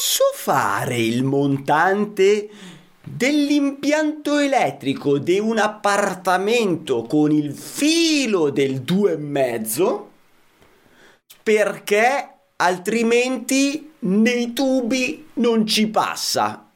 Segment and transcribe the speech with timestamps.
[0.00, 2.48] posso fare il montante
[3.04, 10.00] dell'impianto elettrico di un appartamento con il filo del 2,5
[11.42, 16.70] perché altrimenti nei tubi non ci passa.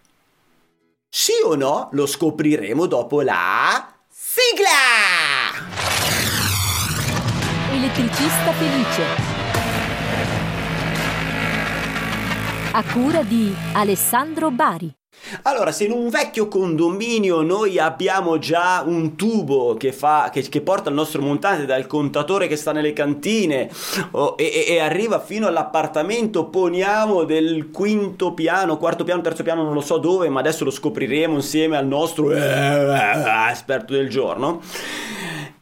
[1.09, 1.88] Sì o no?
[1.93, 5.64] Lo scopriremo dopo la sigla!
[7.72, 9.34] Elettricista felice.
[12.77, 14.92] A cura di Alessandro Bari.
[15.42, 20.60] Allora, se in un vecchio condominio noi abbiamo già un tubo che, fa, che, che
[20.60, 23.70] porta il nostro montante dal contatore che sta nelle cantine
[24.10, 29.75] oh, e, e, arriva fino all'appartamento, poniamo del quinto piano, quarto piano, terzo piano, non
[29.75, 34.61] lo so dove, ma adesso lo scopriremo insieme al nostro eh, eh, esperto del giorno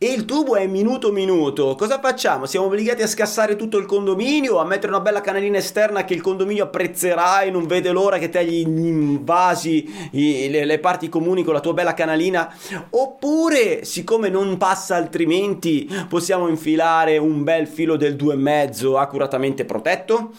[0.03, 2.47] e il tubo è minuto minuto, cosa facciamo?
[2.47, 6.21] Siamo obbligati a scassare tutto il condominio, a mettere una bella canalina esterna che il
[6.21, 11.55] condominio apprezzerà e non vede l'ora che te gli invasi le, le, parti comuni con
[11.55, 12.53] la tua bella canalina?
[12.91, 20.33] Oppure, siccome non passa altrimenti, possiamo infilare un bel filo del 2,5 accuratamente protetto?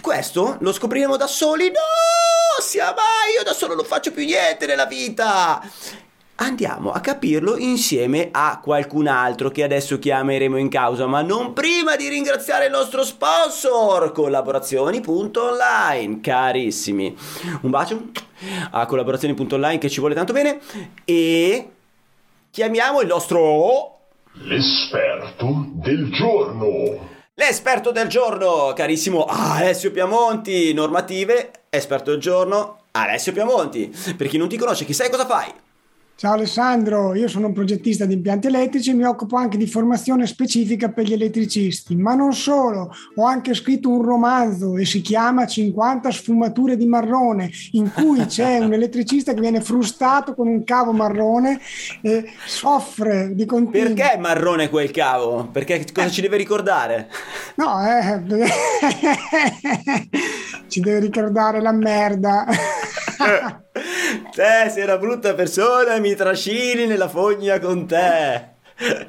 [0.00, 1.66] Questo lo scopriremo da soli?
[1.70, 2.60] No!
[2.60, 5.60] Sia mai, io da solo non faccio più niente nella vita!
[6.36, 11.96] Andiamo a capirlo insieme a qualcun altro che adesso chiameremo in causa, ma non prima
[11.96, 17.16] di ringraziare il nostro sponsor, collaborazioni.online, carissimi.
[17.60, 18.10] Un bacio
[18.70, 20.60] a collaborazioni.online che ci vuole tanto bene
[21.04, 21.70] e
[22.50, 23.98] chiamiamo il nostro
[24.34, 27.10] l'esperto del giorno.
[27.34, 33.90] L'esperto del giorno, carissimo Alessio Piamonti, normative, esperto del giorno, Alessio Piamonti.
[34.16, 35.50] Per chi non ti conosce, chi sai cosa fai?
[36.14, 40.24] Ciao Alessandro, io sono un progettista di impianti elettrici e mi occupo anche di formazione
[40.28, 45.46] specifica per gli elettricisti, ma non solo, ho anche scritto un romanzo e si chiama
[45.46, 50.92] 50 sfumature di marrone, in cui c'è un elettricista che viene frustato con un cavo
[50.92, 51.58] marrone
[52.02, 53.94] e soffre di continuo.
[53.94, 55.48] Perché è marrone quel cavo?
[55.50, 57.08] Perché cosa ci deve ricordare?
[57.56, 58.22] No, eh,
[60.68, 62.46] ci deve ricordare la merda.
[64.34, 68.50] te sei una brutta persona mi trascini nella fogna con te.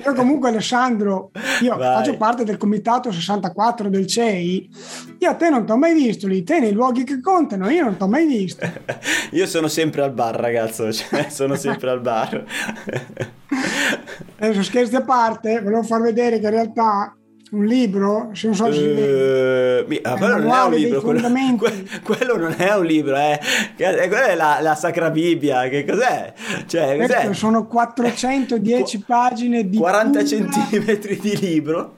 [0.06, 1.32] Io comunque Alessandro,
[1.62, 1.96] io Vai.
[1.96, 4.70] faccio parte del comitato 64 del CEI,
[5.18, 7.84] io a te non ti ho mai visto lì, te nei luoghi che contano, io
[7.84, 8.70] non ti ho mai visto.
[9.32, 12.44] io sono sempre al bar ragazzo, cioè, sono sempre al bar.
[14.38, 17.16] Adesso scherzi a parte, volevo far vedere che in realtà
[17.54, 19.84] un libro, se non so se...
[19.86, 21.22] Uh, mi, ah, quello non è un libro, quello,
[21.58, 23.40] que, quello, non è un libro, eh.
[23.76, 26.34] quella è la, la, Sacra Bibbia, che cos'è?
[26.66, 27.24] Cioè, cos'è?
[27.26, 29.78] Ecco, sono 410 Qu- pagine di...
[29.78, 30.26] 40 pura...
[30.26, 31.98] centimetri di libro?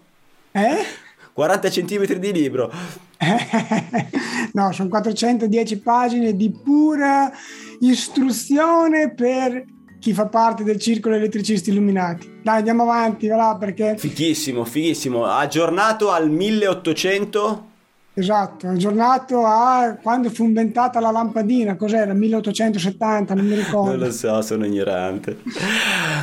[0.51, 0.83] Eh?
[1.31, 2.72] 40 centimetri di libro.
[4.51, 7.31] no, sono 410 pagine di pura
[7.79, 9.63] istruzione per
[10.05, 12.38] chi fa parte del circolo elettricisti illuminati.
[12.43, 13.97] Dai, andiamo avanti, va là perché...
[13.97, 15.25] Fighissimo, fighissimo.
[15.25, 17.66] Aggiornato al 1800?
[18.13, 22.13] Esatto, aggiornato a quando fu inventata la lampadina, cos'era?
[22.13, 23.89] 1870, non mi ricordo.
[23.95, 25.39] non lo so, sono ignorante.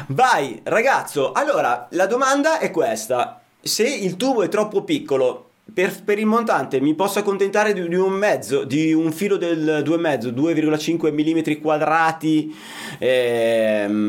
[0.06, 3.40] Vai, ragazzo, allora la domanda è questa.
[3.60, 7.94] Se il tubo è troppo piccolo, per, per, il montante mi posso accontentare di, di,
[7.94, 12.54] un mezzo, di un filo del 2,5, 2,5 mm quadrati,
[12.98, 14.00] ehm,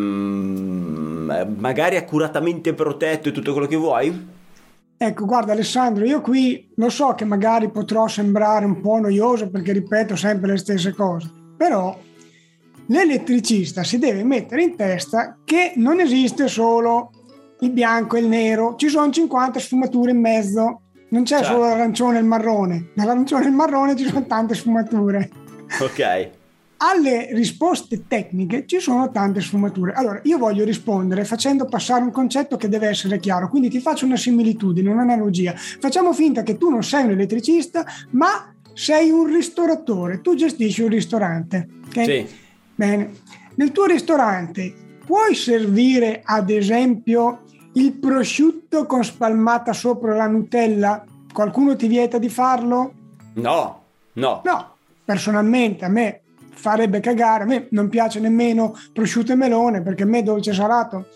[1.58, 4.32] magari accuratamente protetto e tutto quello che vuoi?
[4.98, 9.72] Ecco, guarda Alessandro, io qui lo so che magari potrò sembrare un po' noioso perché
[9.74, 11.98] ripeto sempre le stesse cose, però
[12.88, 17.12] l'elettricista si deve mettere in testa che non esiste solo
[17.60, 20.82] il bianco e il nero, ci sono 50 sfumature in mezzo
[21.14, 21.54] non c'è certo.
[21.54, 25.30] solo l'arancione e il marrone, nell'arancione e il marrone ci sono tante sfumature.
[25.80, 26.30] Ok.
[26.78, 29.94] Alle risposte tecniche ci sono tante sfumature.
[29.94, 34.06] Allora, io voglio rispondere facendo passare un concetto che deve essere chiaro, quindi ti faccio
[34.06, 35.54] una similitudine, un'analogia.
[35.56, 40.90] Facciamo finta che tu non sei un elettricista, ma sei un ristoratore, tu gestisci un
[40.90, 41.68] ristorante.
[41.88, 42.06] Okay?
[42.06, 42.36] Sì.
[42.74, 43.12] Bene.
[43.56, 44.74] Nel tuo ristorante
[45.06, 47.44] puoi servire, ad esempio,
[47.74, 51.04] il prosciutto con spalmata sopra la Nutella,
[51.34, 52.94] qualcuno ti vieta di farlo?
[53.34, 53.84] No,
[54.14, 54.42] no.
[54.46, 56.22] No, personalmente a me
[56.52, 61.08] farebbe cagare, a me non piace nemmeno prosciutto e melone perché a me dolce salato.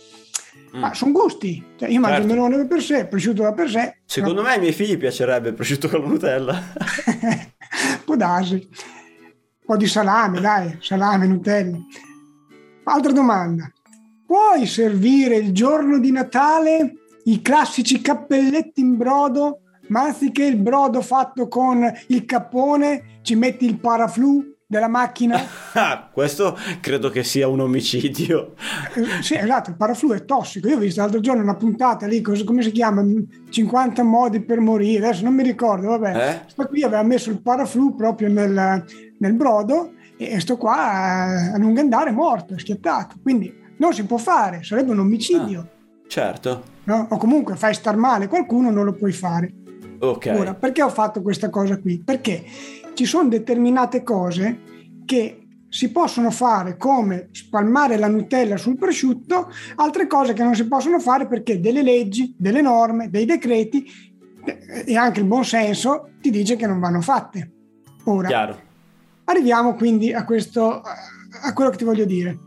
[0.75, 0.79] Mm.
[0.79, 2.33] Ma sono gusti, cioè, io mangio certo.
[2.33, 3.97] il melone per sé, il prosciutto va per sé.
[4.03, 4.47] Secondo no.
[4.47, 6.61] me ai miei figli piacerebbe il prosciutto con la Nutella.
[8.03, 8.53] Può darsi.
[8.55, 11.77] Un po' di salame, dai, salame, Nutella.
[12.83, 13.71] Altra domanda.
[14.25, 16.93] Puoi servire il giorno di Natale
[17.27, 23.65] i classici cappelletti in brodo ma anziché il brodo fatto con il cappone ci metti
[23.65, 25.39] il paraflu della macchina.
[25.77, 28.55] Ah, questo credo che sia un omicidio.
[28.95, 30.67] Eh, sì, esatto, il paraflu è tossico.
[30.67, 33.05] Io ho visto l'altro giorno una puntata lì, cos- come si chiama?
[33.47, 36.29] 50 modi per morire, adesso non mi ricordo, vabbè.
[36.29, 36.41] Eh?
[36.47, 38.83] Sto qui aveva messo il paraflu proprio nel,
[39.19, 43.17] nel brodo e sto qua a, lungo andare morto, è schiattato.
[43.21, 45.69] Quindi non si può fare, sarebbe un omicidio.
[46.07, 46.63] Certo.
[46.85, 47.05] no?
[47.11, 49.53] O comunque fai star male qualcuno, non lo puoi fare.
[49.99, 50.33] Ok.
[50.35, 52.01] Ora, perché ho fatto questa cosa qui?
[52.03, 52.43] Perché
[52.93, 54.59] ci sono determinate cose
[55.05, 60.67] che si possono fare come spalmare la Nutella sul prosciutto, altre cose che non si
[60.67, 63.85] possono fare perché delle leggi, delle norme, dei decreti
[64.45, 67.51] eh, e anche il buon senso ti dice che non vanno fatte.
[68.05, 68.59] Ora, Chiaro.
[69.25, 70.81] arriviamo quindi a questo
[71.41, 72.37] a quello che ti voglio dire.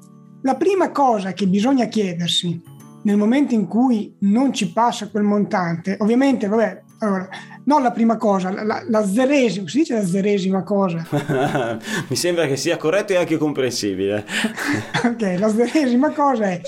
[0.42, 2.60] La prima cosa che bisogna chiedersi
[3.02, 7.28] nel momento in cui non ci passa quel montante, ovviamente, vabbè, allora,
[7.64, 11.06] non la prima cosa, la, la, zeresima, si dice la zeresima cosa?
[12.08, 14.24] Mi sembra che sia corretto e anche comprensibile.
[15.04, 16.60] ok, la zeresima cosa è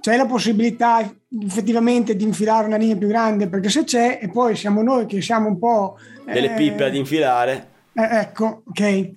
[0.00, 1.00] c'è la possibilità
[1.42, 5.20] effettivamente di infilare una linea più grande perché se c'è e poi siamo noi che
[5.20, 7.68] siamo un po' Delle eh, pippe ad infilare.
[7.92, 9.10] eh, ecco ok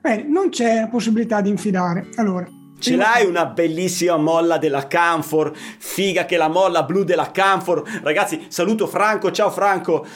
[0.00, 2.46] Bene, non c'è la possibilità di infilare allora
[2.78, 5.52] Ce l'hai una bellissima molla della Canfor?
[5.54, 7.82] Figa che la molla blu della Canfor.
[8.02, 9.30] Ragazzi, saluto Franco.
[9.30, 10.06] Ciao Franco.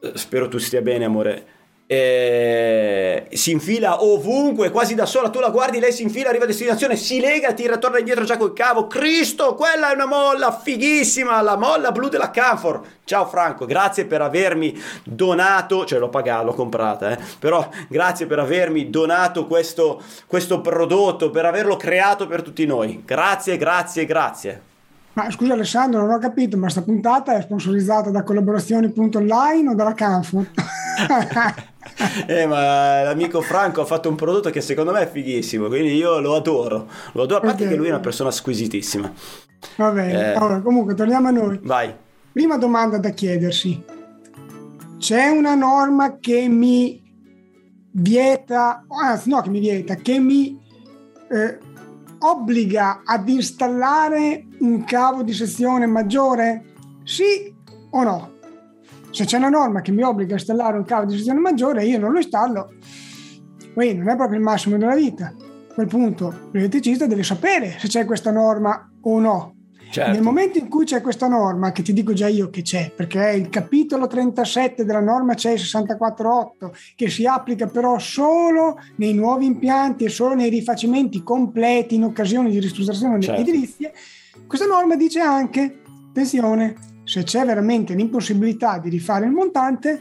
[0.00, 1.46] Eh, Spero tu stia bene, amore.
[1.92, 5.28] Eh, si infila ovunque, quasi da sola.
[5.28, 8.36] Tu la guardi, lei si infila, arriva a destinazione, si lega, tira, torna indietro già
[8.36, 8.86] col cavo.
[8.86, 12.80] Cristo, quella è una molla fighissima, la molla blu della Canfor.
[13.02, 17.18] Ciao Franco, grazie per avermi donato, cioè l'ho pagato, l'ho comprata, eh.
[17.40, 23.02] però grazie per avermi donato questo, questo prodotto, per averlo creato per tutti noi.
[23.04, 24.62] Grazie, grazie, grazie.
[25.14, 29.94] ma scusa Alessandro non ho capito ma sta puntata è sponsorizzata da collaborazioni.online o dalla
[29.94, 30.50] Canfort?
[32.26, 36.18] Eh, ma l'amico Franco ha fatto un prodotto che secondo me è fighissimo, quindi io
[36.20, 36.88] lo adoro.
[37.12, 37.68] Lo adoro, a parte Ok.
[37.70, 39.12] che lui è una persona squisitissima.
[39.76, 40.34] va bene Eh.
[40.34, 41.92] allora comunque torniamo a noi Vai.
[42.32, 43.82] prima domanda da chiedersi
[44.98, 46.98] c'è una norma che mi
[47.92, 50.58] vieta anzi no che mi vieta che mi
[51.30, 51.58] eh,
[52.20, 56.64] obbliga ad installare un cavo di sezione maggiore
[57.04, 57.54] sì
[57.90, 58.32] o no
[59.10, 61.98] se c'è una norma che mi obbliga a installare un cavo di sezione maggiore io
[61.98, 62.74] non lo installo
[63.74, 67.88] poi non è proprio il massimo della vita a quel punto l'elettricista deve sapere se
[67.88, 69.54] c'è questa norma o no
[69.90, 70.12] Certo.
[70.12, 73.30] nel momento in cui c'è questa norma, che ti dico già io che c'è, perché
[73.30, 79.46] è il capitolo 37 della norma CE 648, che si applica però solo nei nuovi
[79.46, 83.40] impianti e solo nei rifacimenti completi in occasione di ristrutturazione Certo.
[83.40, 83.92] edilizie,
[84.46, 85.80] questa norma dice anche,
[86.10, 86.76] attenzione,
[87.10, 90.00] se c'è veramente l'impossibilità di rifare il montante,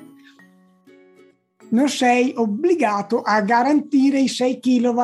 [1.70, 5.04] non sei obbligato a garantire i 6 kW.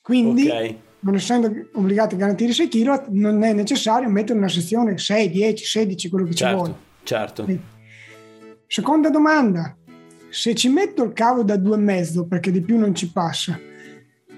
[0.00, 0.74] Quindi Ok.
[1.00, 5.64] non essendo obbligati a garantire 6 kW, non è necessario mettere una sezione 6, 10,
[5.64, 6.74] 16, quello che ci vuole.
[7.04, 7.62] Certo, certo.
[8.66, 9.76] Seconda domanda,
[10.30, 13.56] se ci metto il cavo da 2,5 perché di più non ci passa,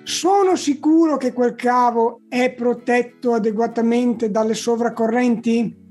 [0.03, 5.85] sono sicuro che quel cavo è protetto adeguatamente dalle sovracorrenti?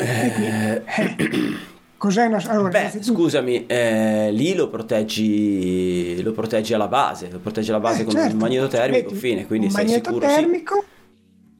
[0.00, 1.16] Eh, eh,
[1.96, 2.42] cos'è una...
[2.46, 7.80] Allora, Beh, innanzitutto- scusami, eh, lì lo proteggi, lo proteggi alla base, lo proteggi alla
[7.80, 8.32] base Eh, con certo.
[8.32, 10.34] un magneto termico, Metti fine, quindi un sei magneto sicuro, sì.
[10.34, 10.84] termico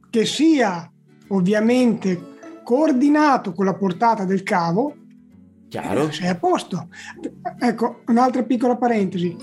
[0.09, 0.91] che sia
[1.29, 2.29] ovviamente
[2.63, 4.95] coordinato con la portata del cavo,
[5.69, 6.11] Chiaro?
[6.11, 6.87] sei a posto.
[7.59, 9.37] Ecco, un'altra piccola parentesi.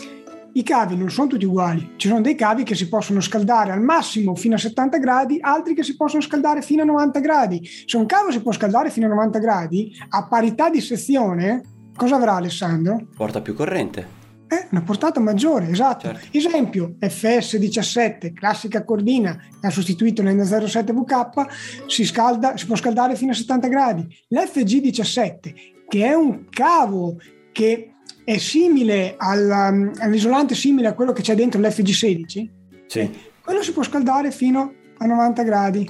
[0.53, 3.83] I cavi non sono tutti uguali, ci sono dei cavi che si possono scaldare al
[3.83, 7.69] massimo fino a 70 gradi, altri che si possono scaldare fino a 90 gradi.
[7.87, 11.63] Se un cavo si può scaldare fino a 90 gradi, a parità di sezione,
[11.95, 13.09] cosa avrà Alessandro?
[13.15, 14.17] Porta più corrente.
[14.51, 16.07] Eh, una portata maggiore, esatto.
[16.07, 16.27] Certo.
[16.37, 23.33] Esempio, FS17, classica cordina che ha sostituito l'N07 VK, si, scalda, si può scaldare fino
[23.33, 24.07] a 70 gradi.
[24.31, 25.55] L'FG17,
[25.87, 27.19] che è un cavo
[27.53, 27.93] che
[28.29, 32.49] è simile al- all'isolante simile a quello che c'è dentro l'FG16,
[32.87, 33.11] Sì.
[33.43, 35.89] quello si può scaldare fino a 90 gradi.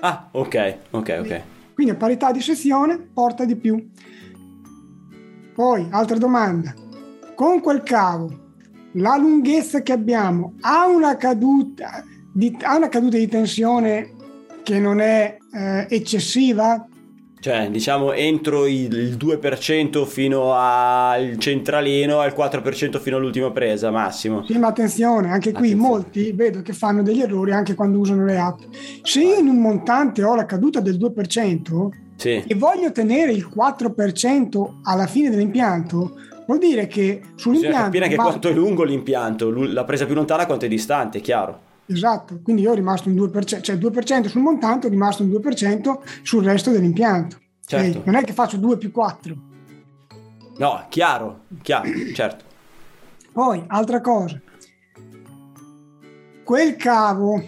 [0.00, 1.42] Ah, ok, ok, ok.
[1.74, 3.90] Quindi a parità di sezione porta di più.
[5.54, 6.72] Poi, altra domanda.
[7.34, 8.52] Con quel cavo,
[8.94, 12.02] la lunghezza che abbiamo ha una caduta
[12.32, 14.14] di, ha una caduta di tensione
[14.62, 16.86] che non è eh, eccessiva?
[17.40, 24.44] Cioè, diciamo, entro il il 2% fino al centralino, al 4% fino all'ultima presa, massimo.
[24.46, 25.88] Sì, ma attenzione, anche qui Attenzione.
[25.88, 28.58] molti vedo che fanno degli errori anche quando usano le app.
[29.02, 32.44] Se io in un montante ho la caduta del 2%, Sì.
[32.46, 36.12] e voglio ottenere il 4% alla fine dell'impianto,
[36.46, 37.82] vuol dire che Bisogna sull'impianto...
[37.84, 41.20] capire anche va- quanto è lungo l'impianto, la presa più lontana quanto è distante, è
[41.22, 41.60] chiaro.
[41.90, 45.98] Esatto, quindi io ho rimasto un 2%, cioè 2% sul montante, ho rimasto un 2%
[46.22, 47.36] sul resto dell'impianto.
[47.66, 47.98] Certo.
[47.98, 48.06] Ok?
[48.06, 49.36] Non è che faccio 2 più 4.
[50.58, 52.44] No, chiaro, chiaro, certo.
[53.32, 54.40] Poi, altra cosa,
[56.44, 57.42] quel cavo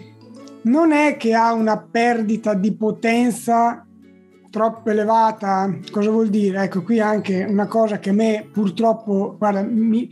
[0.63, 3.85] non è che ha una perdita di potenza
[4.49, 5.73] troppo elevata.
[5.89, 6.63] Cosa vuol dire?
[6.63, 10.09] Ecco, qui anche una cosa che a me purtroppo, guarda, mi,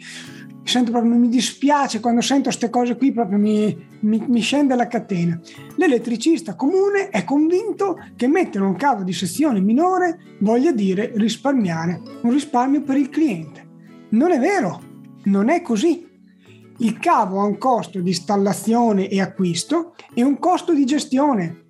[0.71, 4.87] sento proprio, mi dispiace quando sento queste cose qui, proprio mi, mi, mi scende la
[4.87, 5.39] catena.
[5.75, 12.31] L'elettricista comune è convinto che mettere un cavo di sezione minore voglia dire risparmiare, un
[12.31, 13.67] risparmio per il cliente.
[14.11, 14.81] Non è vero,
[15.25, 16.07] non è così.
[16.77, 21.60] Il cavo ha un costo di installazione e acquisto e un costo di gestione.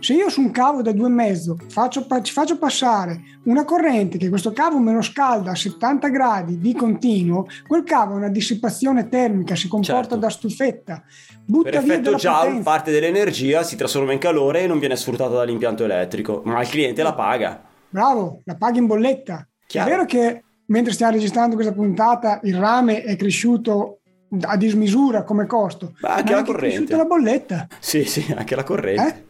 [0.00, 4.52] Se io su un cavo da 2,5 faccio, ci faccio passare una corrente che questo
[4.52, 9.54] cavo me lo scalda a 70 gradi di continuo, quel cavo ha una dissipazione termica,
[9.56, 10.16] si comporta Certo.
[10.16, 11.02] da stufetta,
[11.44, 12.62] butta Per via effetto già potenza.
[12.62, 17.02] parte dell'energia si trasforma in calore e non viene sfruttata dall'impianto elettrico, ma il cliente
[17.02, 17.62] la paga.
[17.90, 19.46] Bravo, la paghi in bolletta.
[19.66, 19.88] Chiaro.
[19.88, 24.00] È vero che mentre stiamo registrando questa puntata il rame è cresciuto
[24.42, 26.68] a dismisura come costo, Ma anche ma è la corrente.
[26.76, 27.66] cresciuta la bolletta.
[27.80, 29.26] Sì, sì, anche la corrente.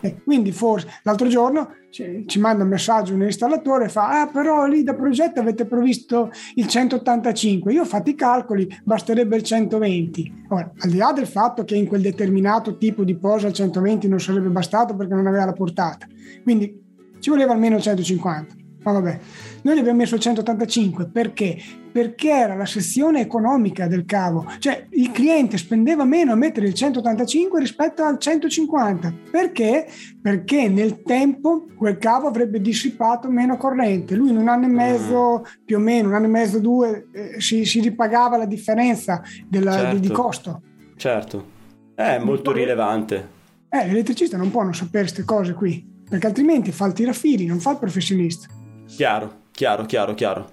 [0.00, 4.26] E quindi forse l'altro giorno ci, ci manda un messaggio un installatore e fa ah
[4.26, 9.42] però lì da progetto avete previsto il 185 io ho fatto i calcoli basterebbe il
[9.42, 13.54] 120 ora al di là del fatto che in quel determinato tipo di posa il
[13.54, 16.06] 120 non sarebbe bastato perché non aveva la portata
[16.42, 16.84] quindi
[17.18, 19.18] ci voleva almeno il 150 ma vabbè
[19.62, 21.58] noi abbiamo messo il 185 perché?
[21.90, 26.74] Perché era la sezione economica del cavo, cioè il cliente spendeva meno a mettere il
[26.74, 29.12] 185 rispetto al 150.
[29.30, 29.88] Perché?
[30.20, 34.14] Perché nel tempo quel cavo avrebbe dissipato meno corrente.
[34.14, 37.40] Lui in un anno e mezzo, più o meno, un anno e mezzo, due, eh,
[37.40, 40.22] si, si ripagava la differenza della- di, di Certo.
[40.22, 40.62] costo.
[40.96, 41.46] Certo.
[41.94, 43.28] È molto rilevante.
[43.70, 47.58] Eh, l'elettricista non può non sapere queste cose qui, perché altrimenti fa il tirafili, non
[47.58, 48.46] fa il professionista.
[48.86, 50.50] Chiaro, chiaro, chiaro, chiaro.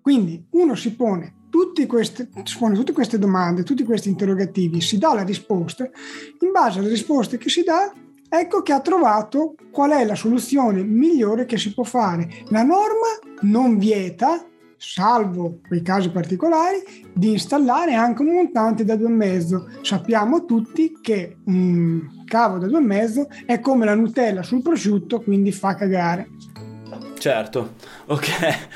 [0.00, 1.34] Quindi uno si pone,
[1.86, 6.80] queste, si pone tutte queste domande, tutti questi interrogativi, si dà la risposta, in base
[6.80, 7.92] alle risposte che si dà,
[8.28, 12.28] ecco che ha trovato qual è la soluzione migliore che si può fare.
[12.48, 14.44] La norma non vieta,
[14.76, 19.82] salvo quei casi particolari, di installare anche un montante da 2,5.
[19.82, 25.74] Sappiamo tutti che un cavo da 2,5 è come la Nutella sul prosciutto, quindi fa
[25.74, 26.28] cagare.
[27.24, 27.76] Certo,
[28.08, 28.28] ok.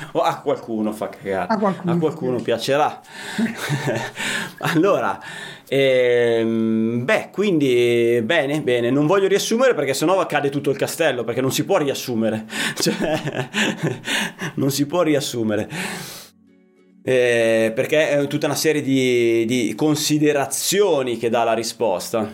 [0.13, 1.53] O a qualcuno fa cagare.
[1.53, 1.93] A qualcuno.
[1.93, 2.99] A qualcuno piacerà.
[4.73, 5.19] allora,
[5.67, 8.89] ehm, beh, quindi bene, bene.
[8.89, 12.47] Non voglio riassumere perché sennò cade tutto il castello, perché non si può riassumere.
[12.73, 13.49] Cioè,
[14.55, 15.69] non si può riassumere.
[17.03, 22.27] Eh, perché è tutta una serie di, di considerazioni che dà la risposta.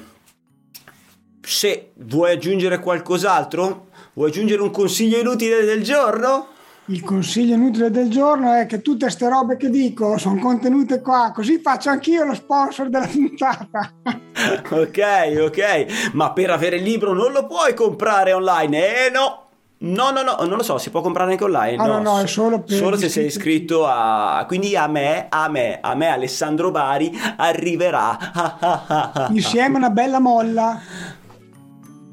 [1.41, 6.48] Se vuoi aggiungere qualcos'altro, vuoi aggiungere un consiglio inutile del giorno?
[6.86, 11.31] Il consiglio inutile del giorno è che tutte queste robe che dico sono contenute qua,
[11.34, 13.91] così faccio anch'io lo sponsor della puntata.
[14.69, 19.41] ok, ok, ma per avere il libro non lo puoi comprare online, eh no!
[19.77, 21.84] No, no, no, non lo so, si può comprare anche online.
[21.84, 24.45] Ah, no, no, è solo per Solo se sei iscritto a...
[24.48, 29.27] Quindi a me, a me, a me Alessandro Bari arriverà.
[29.31, 30.81] Insieme una bella molla.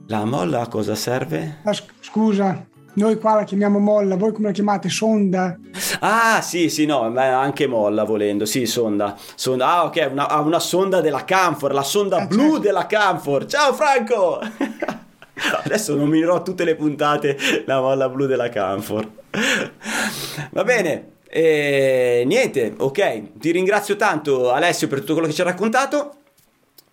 [0.08, 1.58] La molla a cosa serve?
[1.64, 4.88] Ah, sc- Scusa, noi qua la chiamiamo molla, voi come la chiamate?
[4.88, 5.56] Sonda?
[6.00, 9.16] Ah, sì, sì, no, ma anche molla volendo, sì, sonda.
[9.34, 9.66] sonda.
[9.68, 12.58] Ah, ok, una, ah, una sonda della Camfor, la sonda Eh, blu certo.
[12.58, 13.46] della Camfor.
[13.46, 14.40] Ciao Franco!
[15.64, 19.08] Adesso nominerò tutte le puntate la molla blu della Camfor.
[20.50, 21.10] Va bene.
[21.34, 26.16] E niente, ok, ti ringrazio tanto Alessio per tutto quello che ci hai raccontato.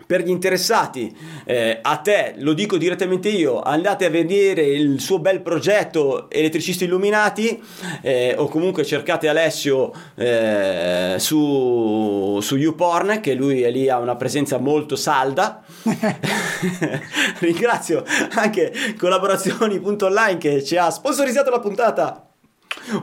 [0.09, 5.19] Per gli interessati, eh, a te lo dico direttamente io, andate a vedere il suo
[5.19, 7.61] bel progetto Elettricisti Illuminati
[8.01, 14.15] eh, o comunque cercate Alessio eh, su, su YouPorn che lui è lì ha una
[14.15, 15.63] presenza molto salda.
[17.37, 22.27] Ringrazio anche collaborazioni.online che ci ha sponsorizzato la puntata.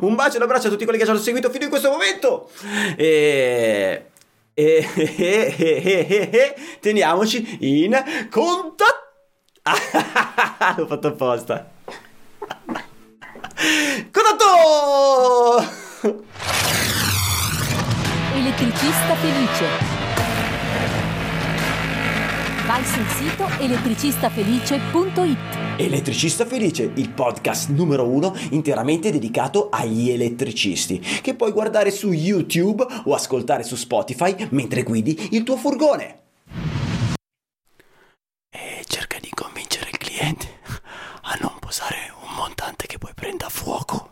[0.01, 1.89] Un bacio e un abbraccio a tutti quelli che ci hanno seguito fino in questo
[1.89, 2.51] momento.
[2.97, 4.07] E,
[4.59, 7.93] e, e- e- e- teniamoci in
[8.31, 8.95] contatto.
[10.79, 11.71] L'ho fatto apposta.
[14.11, 15.63] Contatto!
[18.35, 19.67] Elettricista felice.
[22.67, 25.66] Vai sul sito elettricistafelice.it.
[25.79, 32.83] Elettricista Felice, il podcast numero uno interamente dedicato agli elettricisti, che puoi guardare su YouTube
[33.05, 36.21] o ascoltare su Spotify mentre guidi il tuo furgone.
[38.49, 40.47] E cerca di convincere il cliente
[41.25, 44.06] a non posare un montante che poi prenda fuoco.